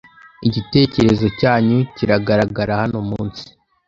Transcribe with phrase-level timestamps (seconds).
[0.47, 3.43] Igitekerezo cyanyu kiragaragara hano munsi